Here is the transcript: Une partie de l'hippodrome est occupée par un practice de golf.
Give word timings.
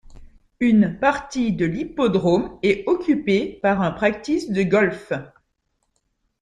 Une 0.59 0.97
partie 0.97 1.53
de 1.53 1.63
l'hippodrome 1.63 2.57
est 2.63 2.83
occupée 2.87 3.59
par 3.61 3.81
un 3.83 3.91
practice 3.91 4.49
de 4.49 4.63
golf. 4.63 5.13